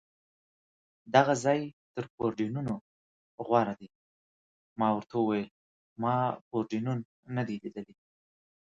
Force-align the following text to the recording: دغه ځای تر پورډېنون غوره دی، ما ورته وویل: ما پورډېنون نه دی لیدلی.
دغه 1.15 1.33
ځای 1.43 1.59
تر 1.93 2.05
پورډېنون 2.13 2.67
غوره 3.45 3.73
دی، 3.79 3.89
ما 4.79 4.87
ورته 4.93 5.15
وویل: 5.17 5.49
ما 6.01 6.15
پورډېنون 6.47 6.99
نه 7.35 7.43
دی 7.47 7.55
لیدلی. 7.63 7.95